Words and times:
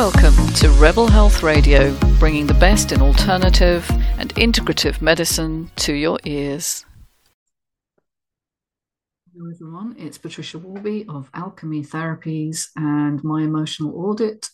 Welcome 0.00 0.48
to 0.54 0.70
Rebel 0.70 1.08
Health 1.08 1.42
Radio, 1.42 1.94
bringing 2.18 2.46
the 2.46 2.54
best 2.54 2.90
in 2.90 3.02
alternative 3.02 3.86
and 4.16 4.34
integrative 4.36 5.02
medicine 5.02 5.70
to 5.76 5.92
your 5.92 6.18
ears. 6.24 6.86
Hello, 9.30 9.50
everyone. 9.52 9.96
It's 9.98 10.16
Patricia 10.16 10.58
Worby 10.58 11.04
of 11.06 11.28
Alchemy 11.34 11.82
Therapies 11.82 12.68
and 12.76 13.22
my 13.22 13.42
emotional 13.42 13.94
audit 13.94 14.48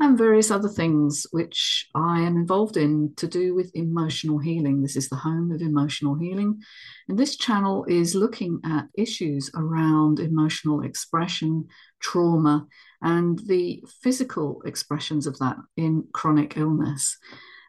and 0.00 0.16
various 0.16 0.50
other 0.50 0.68
things 0.68 1.26
which 1.32 1.88
I 1.94 2.20
am 2.20 2.36
involved 2.36 2.76
in 2.76 3.14
to 3.16 3.26
do 3.26 3.54
with 3.54 3.74
emotional 3.74 4.38
healing. 4.38 4.80
This 4.80 4.96
is 4.96 5.08
the 5.08 5.16
home 5.16 5.50
of 5.50 5.60
emotional 5.60 6.14
healing. 6.14 6.62
And 7.08 7.18
this 7.18 7.36
channel 7.36 7.84
is 7.88 8.14
looking 8.14 8.60
at 8.64 8.86
issues 8.94 9.50
around 9.56 10.20
emotional 10.20 10.82
expression, 10.82 11.66
trauma, 12.00 12.66
and 13.02 13.40
the 13.46 13.82
physical 14.00 14.62
expressions 14.64 15.26
of 15.26 15.38
that 15.38 15.56
in 15.76 16.04
chronic 16.12 16.56
illness. 16.56 17.18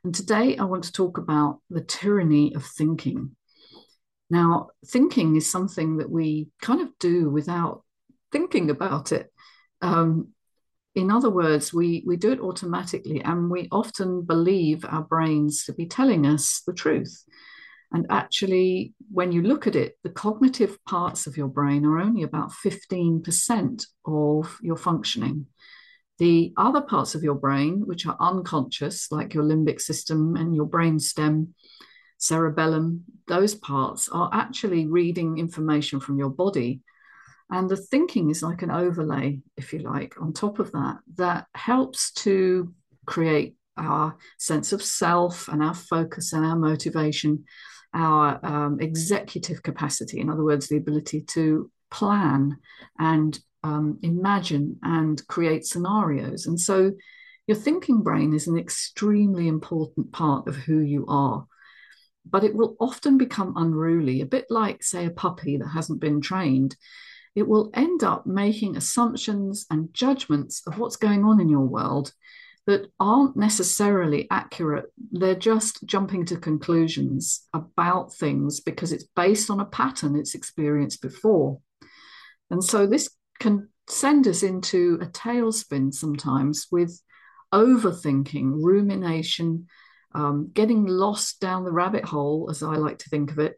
And 0.04 0.14
today 0.14 0.56
I 0.56 0.66
want 0.66 0.84
to 0.84 0.92
talk 0.92 1.18
about 1.18 1.62
the 1.70 1.82
tyranny 1.82 2.54
of 2.54 2.64
thinking. 2.64 3.36
Now, 4.30 4.70
thinking 4.86 5.36
is 5.36 5.50
something 5.50 5.98
that 5.98 6.12
we 6.12 6.50
kind 6.62 6.82
of 6.82 6.90
do 7.00 7.30
without 7.30 7.84
thinking 8.32 8.70
about 8.70 9.12
it. 9.12 9.34
Um, 9.82 10.30
in 10.96 11.12
other 11.12 11.30
words, 11.30 11.74
we, 11.74 12.04
we 12.06 12.18
do 12.18 12.32
it 12.32 12.40
automatically 12.40 13.22
and 13.22 13.50
we 13.50 13.68
often 13.72 14.24
believe 14.24 14.86
our 14.86 15.04
brains 15.04 15.66
to 15.66 15.74
be 15.74 15.86
telling 15.86 16.26
us 16.26 16.62
the 16.66 16.74
truth. 16.74 17.24
And 17.92 18.06
actually, 18.10 18.94
when 19.12 19.32
you 19.32 19.42
look 19.42 19.66
at 19.66 19.76
it, 19.76 19.98
the 20.04 20.10
cognitive 20.10 20.78
parts 20.86 21.26
of 21.26 21.38
your 21.38 21.48
brain 21.48 21.86
are 21.86 22.00
only 22.00 22.24
about 22.24 22.52
15% 22.52 23.86
of 24.06 24.58
your 24.62 24.78
functioning. 24.78 25.48
The 26.20 26.54
other 26.58 26.82
parts 26.82 27.16
of 27.16 27.24
your 27.24 27.36
brain, 27.36 27.84
which 27.86 28.06
are 28.06 28.18
unconscious, 28.20 29.12
like 29.12 29.34
your 29.34 29.44
limbic 29.44 29.82
system 29.82 30.36
and 30.36 30.56
your 30.56 30.66
brain 30.66 31.00
stem, 31.00 31.56
cerebellum, 32.18 33.06
those 33.28 33.56
parts 33.56 34.10
are 34.10 34.30
actually 34.34 34.86
reading 34.86 35.38
information 35.38 36.00
from 36.00 36.20
your 36.20 36.30
body 36.30 36.82
and 37.52 37.70
the 37.70 37.78
thinking 37.78 38.30
is 38.30 38.44
like 38.44 38.62
an 38.62 38.72
overlay, 38.72 39.42
if 39.58 39.74
you 39.74 39.80
like, 39.80 40.22
on 40.22 40.34
top 40.34 40.60
of 40.60 40.72
that, 40.74 40.98
that 41.16 41.48
helps 41.56 42.12
to 42.12 42.74
create 43.06 43.56
our 43.76 44.16
sense 44.38 44.72
of 44.72 44.84
self 44.84 45.48
and 45.48 45.64
our 45.64 45.74
focus 45.74 46.34
and 46.34 46.46
our 46.46 46.56
motivation, 46.56 47.46
our 47.94 48.40
um, 48.46 48.80
executive 48.80 49.64
capacity, 49.64 50.20
in 50.20 50.30
other 50.30 50.44
words, 50.44 50.68
the 50.68 50.78
ability 50.78 51.22
to 51.22 51.72
plan 51.90 52.56
and 53.00 53.40
um, 53.64 53.98
imagine 54.04 54.78
and 54.84 55.26
create 55.28 55.66
scenarios. 55.66 56.46
And 56.46 56.60
so 56.60 56.92
your 57.48 57.58
thinking 57.58 58.04
brain 58.04 58.34
is 58.34 58.48
an 58.48 58.60
extremely 58.60 59.48
important 59.48 60.12
part 60.12 60.48
of 60.48 60.56
who 60.56 60.80
you 60.80 61.08
are. 61.08 61.48
But 62.30 62.44
it 62.44 62.54
will 62.54 62.76
often 62.80 63.18
become 63.18 63.54
unruly, 63.56 64.22
a 64.22 64.26
bit 64.28 64.46
like, 64.52 64.84
say, 64.84 65.08
a 65.08 65.10
puppy 65.10 65.58
that 65.58 65.70
hasn't 65.70 66.00
been 66.00 66.22
trained 66.22 66.76
it 67.36 67.48
will 67.48 67.70
end 67.74 68.04
up 68.04 68.26
making 68.26 68.76
assumptions 68.76 69.66
and 69.70 69.94
judgments 69.94 70.62
of 70.68 70.78
what's 70.78 70.96
going 70.96 71.24
on 71.24 71.40
in 71.40 71.50
your 71.50 71.66
world 71.66 72.14
that 72.66 72.92
aren't 73.00 73.36
necessarily 73.36 74.28
accurate. 74.30 74.86
They're 75.12 75.36
just 75.36 75.84
jumping 75.86 76.26
to 76.26 76.38
conclusions 76.38 77.48
about 77.54 78.14
things 78.14 78.60
because 78.60 78.92
it's 78.92 79.06
based 79.16 79.50
on 79.50 79.60
a 79.60 79.66
pattern 79.66 80.16
it's 80.16 80.36
experienced 80.36 81.02
before. 81.02 81.60
And 82.52 82.64
so 82.64 82.86
this 82.86 83.10
can 83.40 83.70
send 83.88 84.28
us 84.28 84.44
into 84.44 85.00
a 85.02 85.08
tailspin 85.08 85.94
sometimes 85.94 86.68
with 86.72 87.02
overthinking, 87.54 88.62
rumination, 88.62 89.68
um, 90.14 90.52
getting 90.54 90.86
lost 90.86 91.40
down 91.40 91.64
the 91.64 91.72
rabbit 91.72 92.06
hole, 92.06 92.50
as 92.52 92.62
I 92.62 92.76
like 92.76 93.00
to 93.00 93.10
think 93.10 93.32
of 93.32 93.40
it, 93.40 93.56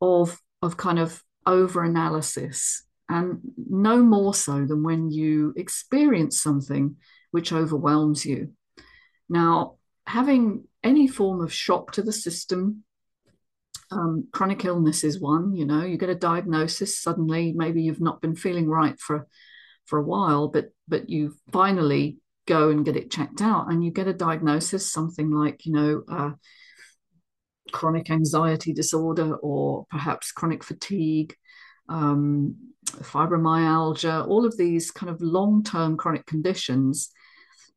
of, 0.00 0.40
of 0.62 0.76
kind 0.76 0.98
of 0.98 1.22
over 1.46 1.82
analysis 1.82 2.84
and 3.08 3.40
no 3.56 4.02
more 4.02 4.34
so 4.34 4.66
than 4.66 4.82
when 4.82 5.10
you 5.10 5.54
experience 5.56 6.40
something 6.40 6.96
which 7.30 7.52
overwhelms 7.52 8.24
you. 8.24 8.52
Now, 9.28 9.76
having 10.06 10.64
any 10.82 11.08
form 11.08 11.40
of 11.40 11.52
shock 11.52 11.92
to 11.92 12.02
the 12.02 12.12
system, 12.12 12.84
um, 13.90 14.28
chronic 14.32 14.64
illness 14.64 15.04
is 15.04 15.20
one. 15.20 15.54
You 15.54 15.64
know, 15.64 15.84
you 15.84 15.96
get 15.96 16.10
a 16.10 16.14
diagnosis 16.14 16.98
suddenly. 16.98 17.52
Maybe 17.52 17.82
you've 17.82 18.00
not 18.00 18.20
been 18.20 18.36
feeling 18.36 18.68
right 18.68 18.98
for 19.00 19.26
for 19.86 19.98
a 19.98 20.04
while, 20.04 20.48
but 20.48 20.66
but 20.86 21.08
you 21.08 21.34
finally 21.52 22.18
go 22.46 22.70
and 22.70 22.84
get 22.84 22.96
it 22.96 23.10
checked 23.10 23.40
out, 23.40 23.70
and 23.70 23.82
you 23.82 23.90
get 23.90 24.08
a 24.08 24.12
diagnosis, 24.12 24.92
something 24.92 25.30
like 25.30 25.64
you 25.64 25.72
know. 25.72 26.02
Uh, 26.10 26.30
chronic 27.70 28.10
anxiety 28.10 28.72
disorder 28.72 29.36
or 29.36 29.84
perhaps 29.90 30.32
chronic 30.32 30.64
fatigue 30.64 31.34
um, 31.88 32.56
fibromyalgia, 32.86 34.26
all 34.26 34.44
of 34.44 34.56
these 34.56 34.90
kind 34.90 35.10
of 35.10 35.20
long 35.20 35.62
term 35.62 35.96
chronic 35.96 36.26
conditions. 36.26 37.10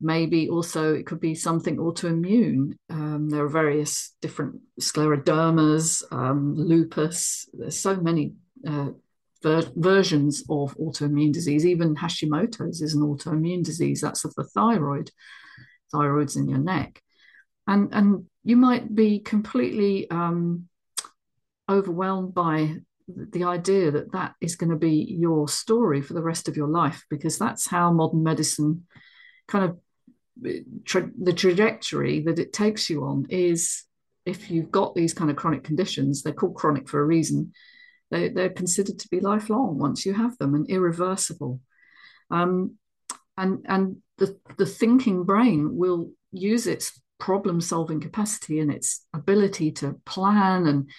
Maybe 0.03 0.49
also 0.49 0.95
it 0.95 1.05
could 1.05 1.19
be 1.19 1.35
something 1.35 1.77
autoimmune. 1.77 2.73
Um, 2.89 3.29
there 3.29 3.43
are 3.43 3.49
various 3.49 4.15
different 4.19 4.59
sclerodermas, 4.79 6.03
um, 6.11 6.55
lupus. 6.55 7.47
There's 7.53 7.79
so 7.79 7.95
many 7.97 8.33
uh, 8.67 8.89
ver- 9.43 9.71
versions 9.75 10.43
of 10.49 10.75
autoimmune 10.77 11.31
disease. 11.31 11.67
Even 11.67 11.95
Hashimoto's 11.95 12.81
is 12.81 12.95
an 12.95 13.01
autoimmune 13.01 13.63
disease. 13.63 14.01
That's 14.01 14.25
of 14.25 14.33
the 14.35 14.43
thyroid. 14.43 15.11
Thyroid's 15.93 16.35
in 16.35 16.47
your 16.47 16.59
neck, 16.59 17.01
and 17.67 17.93
and 17.93 18.25
you 18.43 18.55
might 18.55 18.95
be 18.95 19.19
completely 19.19 20.09
um, 20.09 20.67
overwhelmed 21.69 22.33
by 22.33 22.77
the 23.15 23.43
idea 23.43 23.91
that 23.91 24.11
that 24.13 24.33
is 24.41 24.55
going 24.55 24.69
to 24.69 24.75
be 24.75 25.15
your 25.19 25.47
story 25.47 26.01
for 26.01 26.13
the 26.13 26.21
rest 26.21 26.47
of 26.47 26.57
your 26.57 26.67
life 26.67 27.05
because 27.09 27.37
that's 27.37 27.67
how 27.67 27.91
modern 27.91 28.23
medicine 28.23 28.85
kind 29.47 29.65
of 29.65 30.53
tra- 30.85 31.11
the 31.21 31.33
trajectory 31.33 32.21
that 32.21 32.39
it 32.39 32.53
takes 32.53 32.89
you 32.89 33.03
on 33.03 33.25
is 33.29 33.83
if 34.25 34.51
you've 34.51 34.71
got 34.71 34.95
these 34.95 35.13
kind 35.13 35.29
of 35.29 35.35
chronic 35.35 35.63
conditions 35.63 36.21
they're 36.21 36.33
called 36.33 36.55
chronic 36.55 36.87
for 36.87 36.99
a 36.99 37.05
reason 37.05 37.51
they, 38.11 38.27
they're 38.29 38.49
considered 38.49 38.99
to 38.99 39.07
be 39.07 39.21
lifelong 39.21 39.79
once 39.79 40.05
you 40.05 40.13
have 40.13 40.37
them 40.37 40.53
and 40.53 40.69
irreversible. 40.69 41.61
Um, 42.29 42.75
and 43.37 43.65
and 43.67 43.97
the, 44.17 44.37
the 44.57 44.65
thinking 44.65 45.23
brain 45.23 45.75
will 45.75 46.11
use 46.31 46.67
its 46.67 47.01
problem 47.19 47.61
solving 47.61 48.01
capacity 48.01 48.59
and 48.59 48.71
its 48.71 49.05
ability 49.13 49.71
to 49.71 49.95
plan 50.05 50.67
and 50.67 50.89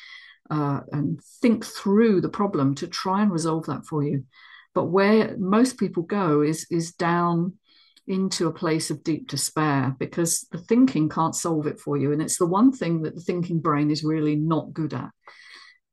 uh, 0.51 0.81
and 0.93 1.21
think 1.41 1.65
through 1.65 2.21
the 2.21 2.29
problem 2.29 2.75
to 2.77 2.87
try 2.87 3.23
and 3.23 3.33
resolve 3.33 3.67
that 3.67 3.87
for 3.87 4.03
you. 4.03 4.25
But 4.75 4.87
where 4.87 5.37
most 5.39 5.79
people 5.79 6.03
go 6.03 6.43
is 6.43 6.67
is 6.71 6.93
down 6.93 7.55
into 8.07 8.49
a 8.49 8.53
place 8.53 8.91
of 8.91 9.05
deep 9.05 9.29
despair 9.29 9.95
because 9.99 10.47
the 10.51 10.59
thinking 10.59 11.09
can't 11.09 11.37
solve 11.37 11.67
it 11.67 11.79
for 11.79 11.97
you. 11.97 12.13
And 12.13 12.21
it's 12.21 12.39
the 12.39 12.47
one 12.47 12.73
thing 12.73 13.03
that 13.03 13.15
the 13.15 13.21
thinking 13.21 13.61
brain 13.61 13.91
is 13.91 14.03
really 14.03 14.35
not 14.37 14.73
good 14.73 14.93
at 14.93 15.11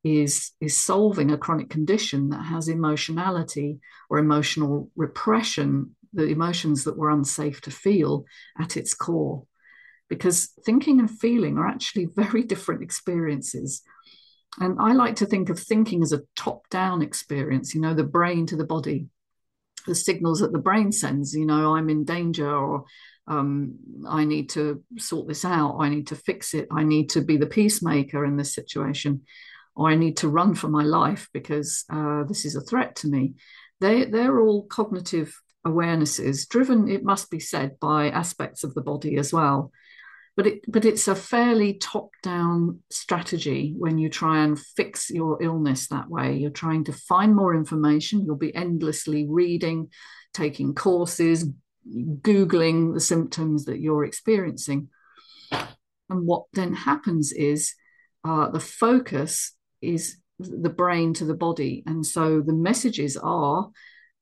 is, 0.03 0.51
is 0.59 0.79
solving 0.79 1.31
a 1.31 1.37
chronic 1.37 1.69
condition 1.69 2.29
that 2.29 2.43
has 2.43 2.67
emotionality 2.67 3.79
or 4.09 4.17
emotional 4.17 4.89
repression, 4.95 5.95
the 6.13 6.23
emotions 6.23 6.83
that 6.85 6.97
were 6.97 7.11
unsafe 7.11 7.61
to 7.61 7.71
feel 7.71 8.25
at 8.59 8.75
its 8.75 8.93
core. 8.93 9.43
Because 10.09 10.49
thinking 10.65 10.99
and 10.99 11.11
feeling 11.11 11.57
are 11.57 11.67
actually 11.67 12.05
very 12.15 12.43
different 12.43 12.81
experiences. 12.81 13.83
And 14.59 14.77
I 14.79 14.93
like 14.93 15.15
to 15.17 15.25
think 15.25 15.49
of 15.49 15.59
thinking 15.59 16.03
as 16.03 16.11
a 16.11 16.23
top 16.35 16.67
down 16.69 17.01
experience, 17.01 17.73
you 17.73 17.81
know, 17.81 17.93
the 17.93 18.03
brain 18.03 18.45
to 18.47 18.57
the 18.57 18.65
body, 18.65 19.07
the 19.87 19.95
signals 19.95 20.39
that 20.39 20.51
the 20.51 20.59
brain 20.59 20.91
sends, 20.91 21.33
you 21.33 21.45
know, 21.45 21.75
I'm 21.75 21.89
in 21.89 22.03
danger 22.03 22.53
or 22.53 22.85
um, 23.27 23.75
I 24.07 24.25
need 24.25 24.49
to 24.51 24.83
sort 24.97 25.27
this 25.27 25.45
out, 25.45 25.77
I 25.79 25.89
need 25.89 26.07
to 26.07 26.15
fix 26.15 26.53
it, 26.53 26.67
I 26.71 26.83
need 26.83 27.11
to 27.11 27.21
be 27.21 27.37
the 27.37 27.45
peacemaker 27.45 28.25
in 28.25 28.35
this 28.35 28.53
situation, 28.53 29.21
or 29.75 29.89
I 29.89 29.95
need 29.95 30.17
to 30.17 30.29
run 30.29 30.55
for 30.55 30.67
my 30.67 30.83
life 30.83 31.29
because 31.31 31.85
uh, 31.89 32.23
this 32.23 32.43
is 32.43 32.55
a 32.55 32.61
threat 32.61 32.97
to 32.97 33.07
me. 33.07 33.35
They, 33.79 34.05
they're 34.05 34.41
all 34.41 34.65
cognitive 34.65 35.39
awarenesses, 35.65 36.49
driven, 36.49 36.89
it 36.89 37.03
must 37.03 37.29
be 37.29 37.39
said, 37.39 37.79
by 37.79 38.09
aspects 38.09 38.63
of 38.63 38.73
the 38.73 38.81
body 38.81 39.15
as 39.17 39.31
well 39.31 39.71
but 40.39 40.47
it 40.47 40.71
but 40.71 40.85
it's 40.85 41.09
a 41.09 41.15
fairly 41.15 41.73
top 41.73 42.11
down 42.23 42.79
strategy 42.89 43.73
when 43.77 43.97
you 43.97 44.07
try 44.07 44.41
and 44.41 44.57
fix 44.57 45.09
your 45.09 45.43
illness 45.43 45.89
that 45.89 46.09
way. 46.09 46.37
You're 46.37 46.49
trying 46.49 46.85
to 46.85 46.93
find 46.93 47.35
more 47.35 47.53
information. 47.53 48.23
You'll 48.23 48.37
be 48.37 48.55
endlessly 48.55 49.27
reading 49.27 49.89
taking 50.33 50.73
courses 50.73 51.45
googling 52.21 52.93
the 52.93 53.01
symptoms 53.01 53.65
that 53.65 53.81
you're 53.81 54.05
experiencing. 54.05 54.87
And 55.51 56.25
what 56.25 56.45
then 56.53 56.73
happens 56.73 57.33
is 57.33 57.73
uh, 58.23 58.49
the 58.49 58.61
focus 58.61 59.51
is 59.81 60.19
the 60.39 60.69
brain 60.69 61.13
to 61.15 61.25
the 61.25 61.33
body. 61.33 61.83
And 61.85 62.05
so 62.05 62.39
the 62.39 62.53
messages 62.53 63.17
are 63.17 63.71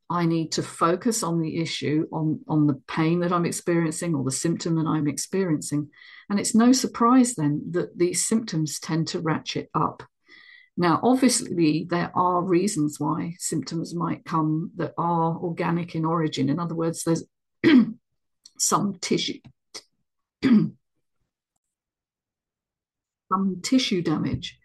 I 0.09 0.25
need 0.25 0.53
to 0.53 0.63
focus 0.63 1.21
on 1.21 1.41
the 1.41 1.57
issue, 1.57 2.07
on, 2.11 2.39
on 2.47 2.65
the 2.67 2.81
pain 2.87 3.19
that 3.19 3.33
I'm 3.33 3.45
experiencing 3.45 4.15
or 4.15 4.23
the 4.23 4.31
symptom 4.31 4.75
that 4.75 4.87
I'm 4.87 5.07
experiencing. 5.07 5.89
And 6.29 6.39
it's 6.39 6.55
no 6.55 6.71
surprise 6.71 7.35
then 7.35 7.63
that 7.71 7.97
these 7.97 8.25
symptoms 8.25 8.79
tend 8.79 9.09
to 9.09 9.19
ratchet 9.19 9.69
up. 9.73 10.03
Now, 10.77 10.99
obviously, 11.03 11.87
there 11.89 12.11
are 12.15 12.41
reasons 12.41 12.99
why 12.99 13.35
symptoms 13.39 13.95
might 13.95 14.23
come 14.23 14.71
that 14.77 14.93
are 14.97 15.37
organic 15.37 15.95
in 15.95 16.05
origin. 16.05 16.49
In 16.49 16.59
other 16.59 16.75
words, 16.75 17.03
there's 17.03 17.25
some 18.57 18.97
tissue. 19.01 19.39
some 23.29 23.59
tissue 23.61 24.01
damage 24.01 24.57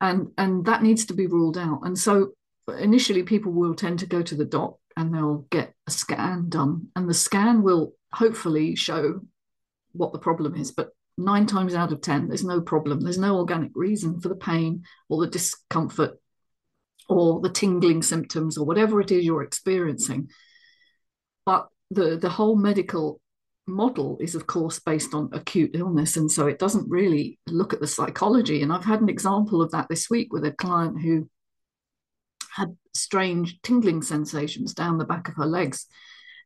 and 0.00 0.28
and 0.36 0.64
that 0.64 0.82
needs 0.82 1.06
to 1.06 1.14
be 1.14 1.26
ruled 1.26 1.58
out 1.58 1.80
and 1.84 1.98
so 1.98 2.32
initially 2.68 3.22
people 3.22 3.52
will 3.52 3.74
tend 3.74 4.00
to 4.00 4.06
go 4.06 4.22
to 4.22 4.34
the 4.34 4.44
doc 4.44 4.76
and 4.96 5.14
they'll 5.14 5.46
get 5.50 5.74
a 5.86 5.90
scan 5.90 6.48
done. 6.48 6.88
And 6.96 7.08
the 7.08 7.14
scan 7.14 7.62
will 7.62 7.94
hopefully 8.12 8.74
show 8.74 9.20
what 9.92 10.12
the 10.12 10.18
problem 10.18 10.54
is. 10.56 10.72
But 10.72 10.90
nine 11.16 11.46
times 11.46 11.74
out 11.74 11.92
of 11.92 12.00
ten 12.00 12.28
there's 12.28 12.44
no 12.44 12.60
problem. 12.60 13.00
There's 13.00 13.18
no 13.18 13.38
organic 13.38 13.72
reason 13.74 14.20
for 14.20 14.28
the 14.28 14.36
pain 14.36 14.84
or 15.08 15.20
the 15.20 15.30
discomfort 15.30 16.18
or 17.08 17.40
the 17.40 17.48
tingling 17.48 18.02
symptoms 18.02 18.58
or 18.58 18.66
whatever 18.66 19.00
it 19.00 19.10
is 19.10 19.24
you're 19.24 19.42
experiencing. 19.42 20.28
But 21.46 21.68
the 21.90 22.16
the 22.16 22.28
whole 22.28 22.56
medical 22.56 23.20
model 23.66 24.16
is 24.20 24.34
of 24.34 24.46
course 24.46 24.78
based 24.78 25.14
on 25.14 25.30
acute 25.32 25.72
illness. 25.74 26.16
And 26.16 26.30
so 26.30 26.46
it 26.46 26.58
doesn't 26.58 26.90
really 26.90 27.38
look 27.46 27.72
at 27.72 27.80
the 27.80 27.86
psychology. 27.86 28.62
And 28.62 28.72
i've 28.72 28.84
had 28.84 29.00
an 29.00 29.08
example 29.08 29.62
of 29.62 29.70
that 29.72 29.88
this 29.88 30.10
week 30.10 30.32
with 30.32 30.44
a 30.44 30.52
client 30.52 31.00
who 31.00 31.28
had 32.58 32.76
strange 32.94 33.60
tingling 33.62 34.02
sensations 34.02 34.74
down 34.74 34.98
the 34.98 35.04
back 35.04 35.28
of 35.28 35.34
her 35.36 35.46
legs 35.46 35.86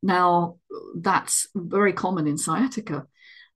now 0.03 0.57
that's 0.97 1.49
very 1.55 1.93
common 1.93 2.27
in 2.27 2.39
sciatica 2.39 3.07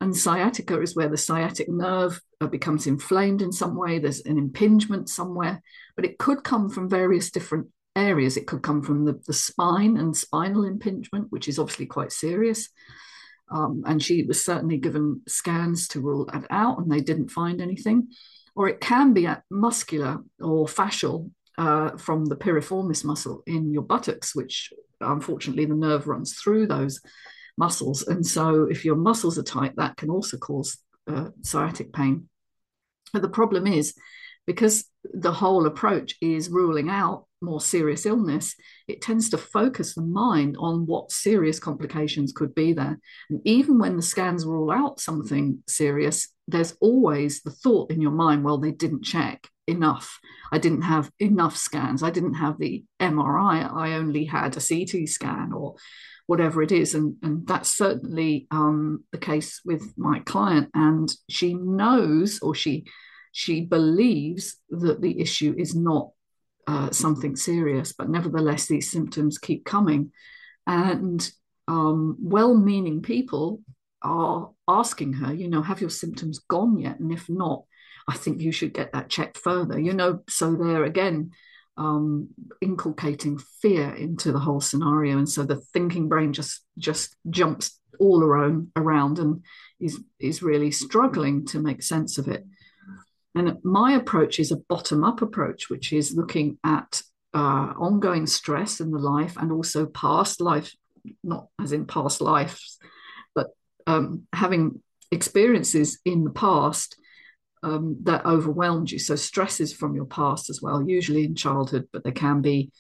and 0.01 0.17
sciatica 0.17 0.81
is 0.81 0.95
where 0.95 1.09
the 1.09 1.17
sciatic 1.17 1.69
nerve 1.69 2.21
uh, 2.41 2.47
becomes 2.47 2.87
inflamed 2.87 3.43
in 3.43 3.53
some 3.53 3.77
way 3.77 3.99
there's 3.99 4.21
an 4.21 4.39
impingement 4.39 5.09
somewhere 5.09 5.63
but 5.95 6.05
it 6.05 6.19
could 6.19 6.43
come 6.45 6.69
from 6.69 6.89
various 6.89 7.31
different 7.31 7.67
areas 7.95 8.37
it 8.37 8.47
could 8.47 8.63
come 8.63 8.83
from 8.83 9.05
the, 9.05 9.21
the 9.27 9.33
spine 9.33 9.97
and 9.97 10.17
spinal 10.17 10.65
impingement 10.65 11.27
which 11.31 11.49
is 11.49 11.59
obviously 11.59 11.87
quite 11.87 12.13
serious 12.13 12.69
um, 13.51 13.85
and 13.87 14.03
she 14.03 14.25
was 14.25 14.45
certainly 14.45 14.77
given 14.77 15.23
scans 15.29 15.89
to 15.89 16.01
rule 16.01 16.27
that 16.27 16.47
out, 16.51 16.79
and 16.79 16.91
they 16.91 17.01
didn't 17.01 17.31
find 17.31 17.61
anything. 17.61 18.09
Or 18.55 18.69
it 18.69 18.81
can 18.81 19.13
be 19.13 19.29
muscular 19.51 20.19
or 20.41 20.67
fascial 20.67 21.31
uh, 21.59 21.97
from 21.97 22.27
the 22.27 22.37
piriformis 22.37 23.05
muscle 23.05 23.43
in 23.47 23.73
your 23.73 23.83
buttocks, 23.83 24.35
which 24.35 24.73
unfortunately 25.01 25.65
the 25.65 25.75
nerve 25.75 26.07
runs 26.07 26.35
through 26.35 26.67
those 26.67 27.01
muscles. 27.57 28.03
And 28.07 28.27
so, 28.27 28.65
if 28.65 28.85
your 28.85 28.97
muscles 28.97 29.39
are 29.39 29.43
tight, 29.43 29.75
that 29.77 29.97
can 29.97 30.11
also 30.11 30.37
cause 30.37 30.79
uh, 31.09 31.29
sciatic 31.43 31.93
pain. 31.93 32.29
But 33.13 33.23
the 33.23 33.29
problem 33.29 33.67
is 33.67 33.95
because 34.47 34.85
the 35.05 35.33
whole 35.33 35.67
approach 35.67 36.17
is 36.21 36.49
ruling 36.49 36.89
out 36.89 37.27
more 37.43 37.61
serious 37.61 38.07
illness, 38.07 38.55
it 38.89 39.03
tends 39.03 39.31
to 39.31 39.39
focus 39.39 39.95
the 39.95 40.03
mind 40.03 40.57
on 40.59 40.87
what 40.87 41.13
serious 41.13 41.59
complications 41.59 42.33
could 42.33 42.55
be 42.55 42.73
there. 42.73 42.99
And 43.29 43.41
even 43.45 43.79
when 43.79 43.97
the 43.97 44.03
scans 44.03 44.47
rule 44.47 44.71
out 44.71 45.01
something 45.01 45.63
serious, 45.69 46.29
there's 46.49 46.77
always 46.81 47.43
the 47.43 47.51
thought 47.51 47.91
in 47.91 48.01
your 48.01 48.13
mind, 48.13 48.45
well, 48.45 48.59
they 48.59 48.73
didn't 48.73 49.05
check 49.05 49.49
enough. 49.67 50.19
I 50.53 50.59
didn't 50.59 50.83
have 50.83 51.11
enough 51.19 51.57
scans. 51.57 52.03
I 52.03 52.11
didn't 52.11 52.35
have 52.35 52.59
the 52.59 52.85
MRI. 53.01 53.73
I 53.73 53.95
only 53.95 54.25
had 54.25 54.57
a 54.57 54.61
CT 54.61 55.09
scan 55.09 55.53
or 55.53 55.77
whatever 56.27 56.63
it 56.63 56.73
is. 56.73 56.95
And, 56.95 57.17
and 57.23 57.47
that's 57.47 57.77
certainly 57.77 58.47
um, 58.51 59.05
the 59.13 59.19
case 59.19 59.61
with 59.65 59.93
my 59.97 60.21
client. 60.21 60.71
And 60.75 61.09
she 61.29 61.55
knows 61.55 62.41
or 62.41 62.55
she 62.55 62.87
she 63.33 63.61
believes 63.61 64.57
that 64.71 65.03
the 65.03 65.21
issue 65.21 65.55
is 65.59 65.75
not 65.75 66.09
uh, 66.67 66.91
something 66.91 67.37
serious, 67.37 67.93
but 67.93 68.09
nevertheless, 68.09 68.67
these 68.67 68.91
symptoms 68.91 69.37
keep 69.37 69.67
coming. 69.67 70.11
And 70.67 71.31
um, 71.69 72.17
well 72.19 72.55
meaning 72.55 73.03
people 73.03 73.61
are 74.01 74.51
asking 74.67 75.13
her, 75.15 75.35
you 75.35 75.49
know, 75.49 75.61
have 75.61 75.83
your 75.83 75.91
symptoms 75.91 76.39
gone 76.49 76.79
yet? 76.79 76.99
And 76.99 77.13
if 77.13 77.29
not, 77.29 77.65
I 78.09 78.17
think 78.17 78.41
you 78.41 78.53
should 78.53 78.73
get 78.73 78.93
that 78.93 79.09
checked 79.09 79.39
further, 79.39 79.79
you 79.79 79.93
know. 79.93 80.21
So 80.29 80.55
they're 80.55 80.85
again 80.85 81.33
um, 81.77 82.29
inculcating 82.61 83.39
fear 83.39 83.95
into 83.95 84.33
the 84.33 84.39
whole 84.39 84.61
scenario. 84.61 85.19
And 85.19 85.29
so 85.29 85.45
the 85.45 85.57
thinking 85.57 86.09
brain 86.09 86.33
just 86.33 86.63
just 86.79 87.17
jumps 87.29 87.79
all 87.99 88.23
around 88.23 88.71
around 88.77 89.19
and 89.19 89.43
is 89.81 90.01
is 90.19 90.43
really 90.43 90.71
struggling 90.71 91.47
to 91.47 91.61
make 91.61 91.83
sense 91.83 92.19
of 92.19 92.29
it. 92.29 92.45
And 93.35 93.59
my 93.63 93.93
approach 93.93 94.41
is 94.41 94.51
a 94.51 94.57
bottom 94.57 95.05
up 95.05 95.21
approach, 95.21 95.69
which 95.69 95.93
is 95.93 96.15
looking 96.17 96.59
at 96.65 97.03
uh, 97.35 97.75
ongoing 97.79 98.27
stress 98.27 98.81
in 98.81 98.91
the 98.91 98.99
life 98.99 99.37
and 99.37 99.53
also 99.53 99.85
past 99.85 100.41
life, 100.41 100.75
not 101.23 101.49
as 101.61 101.73
in 101.73 101.85
past 101.85 102.23
lives, 102.23 102.79
but 103.35 103.49
um, 103.87 104.23
having 104.33 104.81
experiences 105.13 105.99
in 106.07 106.25
the 106.25 106.31
past 106.31 106.97
um, 107.63 107.99
that 108.03 108.25
overwhelmed 108.25 108.91
you. 108.91 108.99
So, 108.99 109.17
stresses 109.17 109.73
from 109.73 109.95
your 109.95 110.07
past 110.07 110.51
as 110.51 110.61
well, 110.63 110.89
usually 110.89 111.25
in 111.25 111.35
childhood, 111.35 111.89
but 111.93 112.05
they 112.05 112.13
can 112.13 112.43
be 112.43 112.71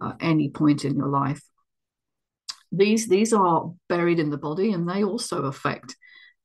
uh, 0.00 0.12
any 0.20 0.50
point 0.50 0.84
in 0.84 0.96
your 0.96 1.08
life. 1.08 1.42
These, 2.72 3.08
these 3.08 3.32
are 3.32 3.72
buried 3.88 4.18
in 4.18 4.30
the 4.30 4.36
body 4.36 4.72
and 4.72 4.88
they 4.88 5.04
also 5.04 5.44
affect 5.44 5.96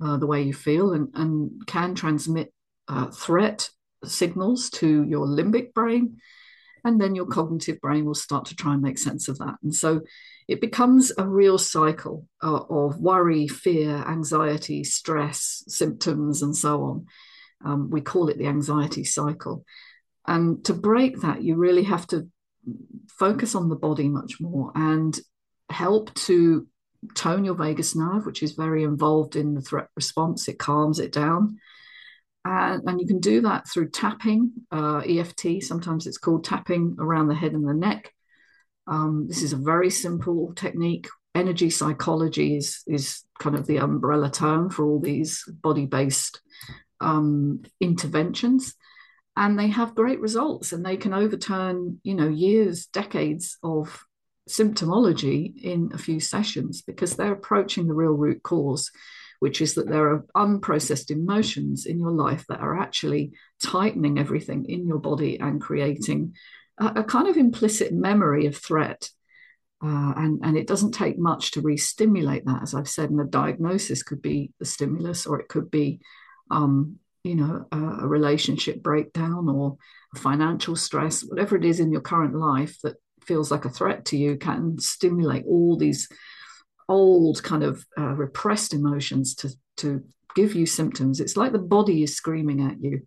uh, 0.03 0.17
the 0.17 0.27
way 0.27 0.43
you 0.43 0.53
feel 0.53 0.93
and, 0.93 1.09
and 1.15 1.65
can 1.67 1.95
transmit 1.95 2.53
uh, 2.87 3.07
threat 3.07 3.69
signals 4.03 4.69
to 4.69 5.03
your 5.03 5.25
limbic 5.25 5.73
brain, 5.73 6.17
and 6.83 6.99
then 6.99 7.15
your 7.15 7.27
cognitive 7.27 7.79
brain 7.81 8.05
will 8.05 8.15
start 8.15 8.45
to 8.45 8.55
try 8.55 8.73
and 8.73 8.81
make 8.81 8.97
sense 8.97 9.27
of 9.27 9.37
that. 9.37 9.55
And 9.61 9.73
so 9.73 10.01
it 10.47 10.59
becomes 10.59 11.11
a 11.17 11.27
real 11.27 11.57
cycle 11.57 12.27
uh, 12.41 12.63
of 12.69 12.99
worry, 12.99 13.47
fear, 13.47 14.03
anxiety, 14.07 14.83
stress, 14.83 15.63
symptoms, 15.67 16.41
and 16.41 16.55
so 16.55 16.83
on. 16.83 17.05
Um, 17.63 17.89
we 17.89 18.01
call 18.01 18.29
it 18.29 18.37
the 18.37 18.47
anxiety 18.47 19.03
cycle. 19.03 19.65
And 20.27 20.63
to 20.65 20.73
break 20.73 21.21
that, 21.21 21.41
you 21.41 21.55
really 21.55 21.83
have 21.83 22.07
to 22.07 22.27
focus 23.09 23.55
on 23.55 23.69
the 23.69 23.75
body 23.75 24.07
much 24.07 24.39
more 24.39 24.71
and 24.75 25.19
help 25.69 26.13
to 26.13 26.67
tone 27.15 27.43
your 27.43 27.55
vagus 27.55 27.95
nerve, 27.95 28.25
which 28.25 28.43
is 28.43 28.53
very 28.53 28.83
involved 28.83 29.35
in 29.35 29.55
the 29.55 29.61
threat 29.61 29.87
response. 29.95 30.47
It 30.47 30.59
calms 30.59 30.99
it 30.99 31.11
down. 31.11 31.59
And, 32.43 32.81
and 32.87 32.99
you 32.99 33.07
can 33.07 33.19
do 33.19 33.41
that 33.41 33.67
through 33.67 33.89
tapping, 33.89 34.51
uh, 34.71 34.99
EFT. 34.99 35.61
Sometimes 35.61 36.07
it's 36.07 36.17
called 36.17 36.43
tapping 36.43 36.95
around 36.99 37.27
the 37.27 37.35
head 37.35 37.53
and 37.53 37.67
the 37.67 37.73
neck. 37.73 38.13
Um, 38.87 39.27
this 39.27 39.43
is 39.43 39.53
a 39.53 39.57
very 39.57 39.89
simple 39.89 40.53
technique. 40.55 41.07
Energy 41.33 41.69
psychology 41.69 42.57
is, 42.57 42.81
is 42.87 43.23
kind 43.39 43.55
of 43.55 43.67
the 43.67 43.77
umbrella 43.77 44.29
term 44.29 44.69
for 44.69 44.85
all 44.85 44.99
these 44.99 45.43
body 45.47 45.85
based 45.85 46.41
um, 47.01 47.63
interventions. 47.79 48.75
And 49.35 49.57
they 49.57 49.67
have 49.67 49.95
great 49.95 50.19
results 50.19 50.73
and 50.73 50.85
they 50.85 50.97
can 50.97 51.13
overturn, 51.13 51.99
you 52.03 52.13
know, 52.13 52.27
years, 52.27 52.87
decades 52.87 53.57
of 53.63 54.03
symptomology 54.49 55.61
in 55.63 55.91
a 55.93 55.97
few 55.97 56.19
sessions 56.19 56.81
because 56.81 57.15
they're 57.15 57.31
approaching 57.31 57.87
the 57.87 57.93
real 57.93 58.11
root 58.11 58.43
cause 58.43 58.91
which 59.41 59.59
is 59.59 59.73
that 59.73 59.89
there 59.89 60.07
are 60.07 60.25
unprocessed 60.35 61.09
emotions 61.09 61.87
in 61.87 61.99
your 61.99 62.11
life 62.11 62.45
that 62.47 62.59
are 62.59 62.79
actually 62.79 63.31
tightening 63.61 64.19
everything 64.19 64.65
in 64.65 64.85
your 64.85 64.99
body 64.99 65.39
and 65.39 65.59
creating 65.59 66.35
a, 66.79 66.85
a 66.97 67.03
kind 67.03 67.27
of 67.27 67.37
implicit 67.37 67.91
memory 67.91 68.45
of 68.45 68.55
threat. 68.55 69.09
Uh, 69.83 70.13
and, 70.15 70.41
and 70.43 70.55
it 70.55 70.67
doesn't 70.67 70.91
take 70.91 71.17
much 71.17 71.49
to 71.49 71.61
re-stimulate 71.61 72.45
that, 72.45 72.61
as 72.61 72.75
I've 72.75 72.87
said, 72.87 73.09
and 73.09 73.19
the 73.19 73.23
diagnosis 73.23 74.03
could 74.03 74.21
be 74.21 74.51
the 74.59 74.65
stimulus, 74.65 75.25
or 75.25 75.39
it 75.39 75.47
could 75.47 75.71
be, 75.71 76.01
um, 76.51 76.97
you 77.23 77.35
know, 77.35 77.65
a, 77.71 77.77
a 77.77 78.07
relationship 78.07 78.81
breakdown 78.81 79.47
or 79.49 79.77
financial 80.15 80.75
stress, 80.75 81.21
whatever 81.21 81.55
it 81.55 81.65
is 81.65 81.79
in 81.79 81.91
your 81.91 82.01
current 82.01 82.35
life 82.35 82.77
that 82.83 82.95
feels 83.23 83.51
like 83.51 83.65
a 83.65 83.69
threat 83.69 84.05
to 84.05 84.17
you 84.17 84.35
can 84.35 84.77
stimulate 84.79 85.45
all 85.45 85.77
these 85.77 86.09
old 86.89 87.41
kind 87.43 87.63
of 87.63 87.85
uh, 87.97 88.13
repressed 88.13 88.73
emotions 88.73 89.35
to 89.35 89.49
to 89.77 90.03
give 90.35 90.53
you 90.55 90.65
symptoms. 90.65 91.19
It's 91.19 91.37
like 91.37 91.51
the 91.51 91.59
body 91.59 92.03
is 92.03 92.15
screaming 92.15 92.61
at 92.61 92.81
you, 92.81 93.01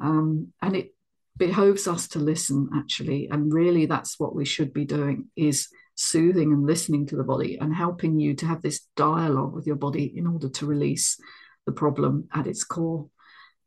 um, 0.00 0.52
and 0.60 0.76
it 0.76 0.94
behoves 1.36 1.86
us 1.86 2.08
to 2.08 2.18
listen 2.18 2.70
actually. 2.74 3.28
And 3.30 3.52
really, 3.52 3.86
that's 3.86 4.18
what 4.18 4.34
we 4.34 4.44
should 4.44 4.72
be 4.72 4.84
doing: 4.84 5.28
is 5.36 5.68
soothing 5.94 6.52
and 6.52 6.66
listening 6.66 7.06
to 7.06 7.16
the 7.16 7.24
body 7.24 7.58
and 7.60 7.74
helping 7.74 8.18
you 8.18 8.34
to 8.34 8.46
have 8.46 8.62
this 8.62 8.80
dialogue 8.96 9.54
with 9.54 9.66
your 9.66 9.76
body 9.76 10.12
in 10.16 10.26
order 10.26 10.48
to 10.48 10.66
release 10.66 11.20
the 11.66 11.72
problem 11.72 12.28
at 12.34 12.46
its 12.46 12.64
core. 12.64 13.08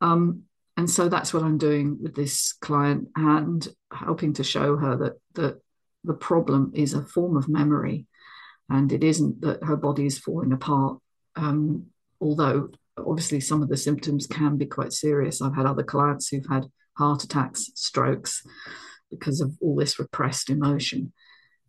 Um, 0.02 0.44
and 0.78 0.90
so 0.90 1.08
that's 1.08 1.34
what 1.34 1.44
I'm 1.44 1.58
doing 1.58 1.98
with 2.02 2.16
this 2.16 2.54
client 2.54 3.08
and 3.16 3.66
helping 3.92 4.34
to 4.34 4.44
show 4.44 4.75
her 4.75 4.98
that 4.98 5.14
that 5.36 5.62
the 6.04 6.14
problem 6.14 6.72
is 6.75 6.94
a 6.94 7.06
form 7.06 7.38
of 7.38 7.50
memory, 7.50 8.08
and 8.70 8.92
it 8.92 9.04
isn't 9.04 9.42
that 9.42 9.64
her 9.64 9.78
body 9.78 10.06
is 10.06 10.20
falling 10.20 10.52
apart. 10.52 11.00
Um, 11.36 11.88
although 12.20 12.70
obviously 12.98 13.40
some 13.40 13.62
of 13.62 13.70
the 13.70 13.78
symptoms 13.78 14.28
can 14.28 14.58
be 14.58 14.66
quite 14.66 14.94
serious. 14.94 15.42
I've 15.42 15.56
had 15.56 15.66
other 15.66 15.84
clients 15.84 16.30
who've 16.30 16.46
had 16.50 16.66
heart 16.98 17.24
attacks, 17.24 17.72
strokes 17.75 18.44
because 19.10 19.42
of 19.42 19.56
all 19.62 19.75
this 19.75 20.00
repressed 20.00 20.50
emotion. 20.50 21.14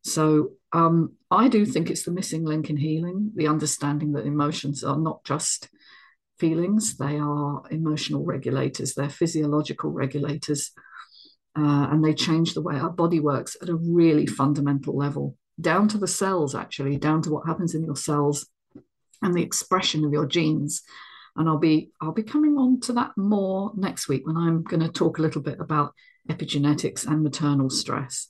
So 0.02 0.52
um, 0.73 1.14
I 1.30 1.49
do 1.49 1.66
think 1.66 1.90
it's 1.90 2.04
the 2.04 2.12
missing 2.12 2.45
link 2.45 2.71
in 2.71 2.76
healing, 2.76 3.33
the 3.35 3.49
understanding 3.49 4.12
that 4.12 4.26
emotions 4.26 4.85
are 4.85 4.99
not 4.99 5.25
just 5.25 5.68
feelings, 6.38 6.96
they 6.96 7.18
are 7.18 7.62
emotional 7.70 8.24
regulators, 8.24 8.94
they're 8.94 9.08
physiological 9.08 9.90
regulators, 9.90 10.70
uh, 11.56 11.88
and 11.90 12.04
they 12.04 12.14
change 12.14 12.54
the 12.54 12.62
way 12.62 12.76
our 12.76 12.90
body 12.90 13.20
works 13.20 13.56
at 13.62 13.68
a 13.68 13.74
really 13.74 14.26
fundamental 14.26 14.96
level, 14.96 15.36
down 15.60 15.88
to 15.88 15.98
the 15.98 16.08
cells, 16.08 16.54
actually, 16.54 16.96
down 16.96 17.22
to 17.22 17.30
what 17.30 17.46
happens 17.46 17.74
in 17.74 17.84
your 17.84 17.96
cells 17.96 18.46
and 19.22 19.34
the 19.34 19.42
expression 19.42 20.04
of 20.04 20.12
your 20.12 20.26
genes. 20.26 20.82
And 21.36 21.48
I'll 21.48 21.58
be 21.58 21.90
I'll 22.00 22.12
be 22.12 22.22
coming 22.22 22.56
on 22.56 22.80
to 22.80 22.94
that 22.94 23.12
more 23.16 23.72
next 23.76 24.08
week 24.08 24.26
when 24.26 24.36
I'm 24.36 24.62
going 24.62 24.80
to 24.80 24.88
talk 24.88 25.18
a 25.18 25.22
little 25.22 25.42
bit 25.42 25.60
about 25.60 25.92
epigenetics 26.30 27.06
and 27.06 27.22
maternal 27.22 27.70
stress. 27.70 28.28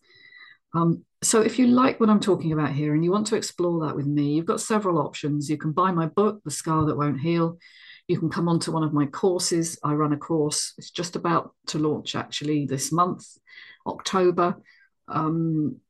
Um, 0.75 1.04
so 1.22 1.40
if 1.40 1.58
you 1.58 1.68
like 1.68 1.98
what 1.98 2.10
I'm 2.10 2.20
talking 2.20 2.52
about 2.52 2.72
here 2.72 2.94
and 2.94 3.04
you 3.04 3.10
want 3.10 3.28
to 3.28 3.36
explore 3.36 3.86
that 3.86 3.96
with 3.96 4.06
me, 4.06 4.34
you've 4.34 4.46
got 4.46 4.60
several 4.60 4.98
options. 4.98 5.48
You 5.48 5.56
can 5.56 5.72
buy 5.72 5.90
my 5.92 6.06
book, 6.06 6.40
The 6.44 6.50
Scar 6.50 6.84
That 6.86 6.96
Won't 6.96 7.20
Heal. 7.20 7.58
You 8.08 8.18
can 8.18 8.30
come 8.30 8.48
on 8.48 8.60
to 8.60 8.72
one 8.72 8.84
of 8.84 8.92
my 8.92 9.06
courses. 9.06 9.78
I 9.82 9.94
run 9.94 10.12
a 10.12 10.16
course, 10.16 10.75
it's 10.78 10.90
just 10.90 11.16
about 11.16 11.52
to 11.68 11.78
launch 11.78 12.14
actually 12.14 12.66
this 12.66 12.92
month, 12.92 13.26
October. 13.86 14.56
Um, 15.08 15.80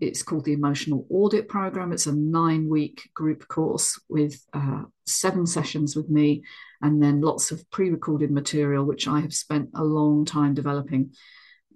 it's 0.00 0.22
called 0.22 0.44
the 0.44 0.52
Emotional 0.52 1.06
Audit 1.08 1.48
Program. 1.48 1.92
It's 1.92 2.06
a 2.06 2.14
nine 2.14 2.68
week 2.68 3.08
group 3.14 3.48
course 3.48 3.98
with 4.08 4.42
uh, 4.52 4.82
seven 5.06 5.46
sessions 5.46 5.96
with 5.96 6.10
me 6.10 6.42
and 6.82 7.02
then 7.02 7.20
lots 7.22 7.50
of 7.50 7.68
pre 7.70 7.90
recorded 7.90 8.30
material, 8.30 8.84
which 8.84 9.08
I 9.08 9.20
have 9.20 9.32
spent 9.32 9.70
a 9.74 9.84
long 9.84 10.24
time 10.24 10.54
developing 10.54 11.12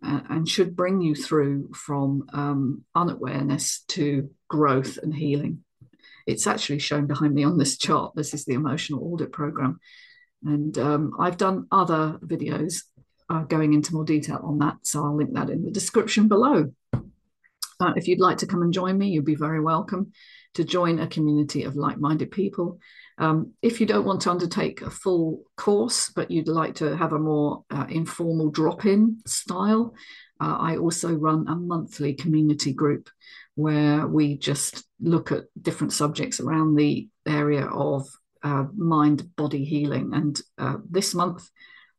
uh, 0.04 0.21
and 0.28 0.49
should 0.49 0.76
bring 0.76 1.00
you 1.00 1.14
through 1.14 1.71
from 1.75 2.26
um, 2.33 2.85
unawareness 2.95 3.85
to 3.88 4.30
growth 4.49 4.99
and 5.02 5.14
healing. 5.14 5.64
It's 6.31 6.47
actually 6.47 6.79
shown 6.79 7.07
behind 7.07 7.35
me 7.35 7.43
on 7.43 7.59
this 7.59 7.77
chart. 7.77 8.15
This 8.15 8.35
is 8.35 8.45
the 8.45 8.55
Emotional 8.55 9.03
Audit 9.13 9.33
Program. 9.33 9.81
And 10.45 10.79
um, 10.79 11.13
I've 11.19 11.37
done 11.37 11.67
other 11.73 12.19
videos 12.25 12.85
uh, 13.29 13.43
going 13.43 13.75
into 13.75 13.95
more 13.95 14.05
detail 14.05 14.41
on 14.45 14.59
that. 14.59 14.77
So 14.83 15.05
I'll 15.05 15.17
link 15.17 15.35
that 15.35 15.51
in 15.51 15.65
the 15.65 15.73
description 15.73 16.29
below. 16.29 16.73
But 16.93 17.97
if 17.97 18.07
you'd 18.07 18.21
like 18.21 18.39
to 18.39 18.47
come 18.47 18.63
and 18.63 18.73
join 18.73 18.97
me, 18.97 19.09
you'd 19.09 19.25
be 19.25 19.35
very 19.35 19.61
welcome 19.61 20.13
to 20.55 20.65
join 20.65 21.01
a 21.01 21.09
community 21.09 21.65
of 21.65 21.75
like 21.75 21.99
minded 21.99 22.31
people. 22.31 22.79
Um, 23.19 23.55
if 23.61 23.81
you 23.81 23.87
don't 23.87 24.07
want 24.07 24.23
to 24.23 24.31
undertake 24.31 24.83
a 24.83 24.91
full 24.91 25.43
course, 25.57 26.11
but 26.15 26.31
you'd 26.31 26.49
like 26.49 26.77
to 26.77 26.97
have 26.97 27.13
a 27.13 27.19
more 27.19 27.65
uh, 27.71 27.87
informal 27.89 28.51
drop 28.51 28.87
in 28.87 29.19
style, 29.27 29.95
uh, 30.41 30.57
I 30.59 30.77
also 30.77 31.13
run 31.13 31.49
a 31.49 31.57
monthly 31.57 32.15
community 32.15 32.73
group 32.73 33.11
where 33.61 34.07
we 34.07 34.37
just 34.37 34.85
look 35.00 35.33
at 35.33 35.45
different 35.61 35.93
subjects 35.93 36.40
around 36.40 36.75
the 36.75 37.09
area 37.26 37.67
of 37.67 38.09
uh, 38.43 38.64
mind 38.76 39.35
body 39.37 39.64
healing. 39.64 40.12
And 40.14 40.40
uh, 40.59 40.76
this 40.88 41.14
month, 41.14 41.49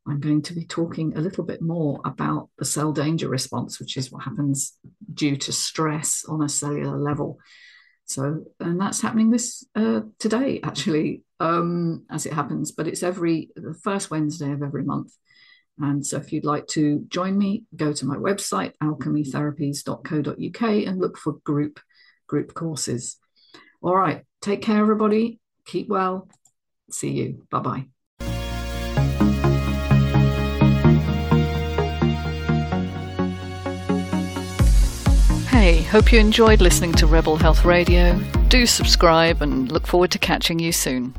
I'm 0.07 0.19
going 0.19 0.41
to 0.43 0.53
be 0.53 0.65
talking 0.65 1.15
a 1.15 1.21
little 1.21 1.43
bit 1.43 1.61
more 1.61 2.01
about 2.03 2.49
the 2.57 2.65
cell 2.65 2.91
danger 2.91 3.29
response, 3.29 3.79
which 3.79 3.97
is 3.97 4.11
what 4.11 4.23
happens 4.23 4.77
due 5.13 5.37
to 5.37 5.51
stress 5.51 6.25
on 6.27 6.41
a 6.41 6.49
cellular 6.49 6.97
level. 6.97 7.37
So, 8.05 8.43
and 8.59 8.81
that's 8.81 9.01
happening 9.01 9.29
this 9.29 9.63
uh, 9.75 10.01
today, 10.17 10.59
actually, 10.63 11.21
um, 11.39 12.05
as 12.09 12.25
it 12.25 12.33
happens. 12.33 12.71
But 12.71 12.87
it's 12.87 13.03
every 13.03 13.51
the 13.55 13.75
first 13.83 14.09
Wednesday 14.09 14.51
of 14.51 14.63
every 14.63 14.83
month. 14.83 15.13
And 15.79 16.05
so, 16.05 16.17
if 16.17 16.31
you'd 16.31 16.45
like 16.45 16.67
to 16.67 17.03
join 17.07 17.37
me, 17.37 17.63
go 17.75 17.93
to 17.93 18.05
my 18.05 18.15
website 18.15 18.73
alchemytherapies.co.uk 18.83 20.87
and 20.87 20.99
look 20.99 21.17
for 21.17 21.33
group 21.43 21.79
group 22.27 22.53
courses. 22.53 23.17
All 23.81 23.95
right, 23.95 24.23
take 24.41 24.61
care, 24.61 24.79
everybody. 24.79 25.39
Keep 25.65 25.89
well. 25.89 26.27
See 26.91 27.11
you. 27.11 27.47
Bye 27.49 27.59
bye. 27.59 27.85
Hey, 35.61 35.83
hope 35.83 36.11
you 36.11 36.19
enjoyed 36.19 36.59
listening 36.59 36.93
to 36.93 37.05
Rebel 37.05 37.37
Health 37.37 37.65
Radio. 37.65 38.19
Do 38.47 38.65
subscribe 38.65 39.41
and 39.41 39.71
look 39.71 39.85
forward 39.85 40.09
to 40.11 40.19
catching 40.19 40.57
you 40.57 40.71
soon. 40.71 41.13